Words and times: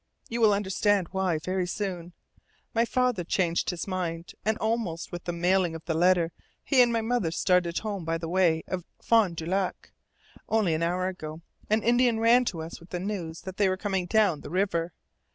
You 0.29 0.41
will 0.41 0.51
understand 0.51 1.09
why 1.11 1.37
very 1.37 1.67
soon. 1.67 2.13
But 2.33 2.45
my 2.73 2.85
father 2.85 3.23
changed 3.23 3.69
his 3.69 3.87
mind, 3.87 4.33
and 4.43 4.57
almost 4.57 5.11
with 5.11 5.25
the 5.25 5.31
mailing 5.31 5.75
of 5.75 5.85
the 5.85 5.93
letter 5.93 6.31
he 6.63 6.81
and 6.81 6.91
my 6.91 7.01
mother 7.01 7.29
started 7.29 7.77
home 7.77 8.03
by 8.03 8.17
way 8.17 8.63
of 8.67 8.83
Fond 8.99 9.35
du 9.35 9.45
Lac. 9.45 9.91
Only 10.49 10.73
an 10.73 10.81
hour 10.81 11.07
ago 11.07 11.41
an 11.69 11.83
Indian 11.83 12.19
ran 12.19 12.45
to 12.45 12.63
us 12.63 12.79
with 12.79 12.89
the 12.89 12.99
news 12.99 13.41
that 13.41 13.57
they 13.57 13.69
were 13.69 13.77
coming 13.77 14.07
down 14.07 14.41
the 14.41 14.49
river. 14.49 14.91